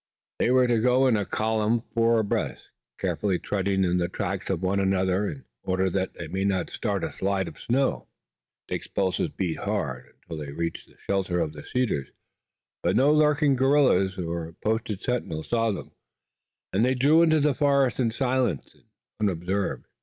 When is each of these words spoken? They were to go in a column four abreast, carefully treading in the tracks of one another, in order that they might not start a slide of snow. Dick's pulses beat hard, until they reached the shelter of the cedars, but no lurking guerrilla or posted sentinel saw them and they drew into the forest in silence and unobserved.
They 0.39 0.49
were 0.49 0.65
to 0.65 0.79
go 0.79 1.05
in 1.05 1.15
a 1.15 1.27
column 1.27 1.81
four 1.93 2.17
abreast, 2.17 2.71
carefully 2.97 3.37
treading 3.37 3.83
in 3.83 3.99
the 3.99 4.07
tracks 4.07 4.49
of 4.49 4.63
one 4.63 4.79
another, 4.79 5.27
in 5.29 5.45
order 5.61 5.91
that 5.91 6.15
they 6.15 6.27
might 6.27 6.47
not 6.47 6.71
start 6.71 7.03
a 7.03 7.13
slide 7.13 7.47
of 7.47 7.59
snow. 7.59 8.07
Dick's 8.67 8.87
pulses 8.87 9.29
beat 9.29 9.59
hard, 9.59 10.15
until 10.23 10.43
they 10.43 10.53
reached 10.53 10.87
the 10.87 10.97
shelter 10.97 11.39
of 11.39 11.53
the 11.53 11.61
cedars, 11.61 12.07
but 12.81 12.95
no 12.95 13.13
lurking 13.13 13.55
guerrilla 13.55 14.09
or 14.25 14.55
posted 14.65 15.03
sentinel 15.03 15.43
saw 15.43 15.69
them 15.69 15.91
and 16.73 16.83
they 16.83 16.95
drew 16.95 17.21
into 17.21 17.39
the 17.39 17.53
forest 17.53 17.99
in 17.99 18.09
silence 18.09 18.73
and 18.73 18.89
unobserved. 19.29 19.85